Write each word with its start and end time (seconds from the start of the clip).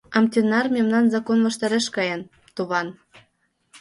—Амтенар 0.17 0.65
мемнан 0.75 1.05
закон 1.13 1.39
ваштареш 1.45 1.85
каен, 1.95 2.21
туван. 2.55 2.87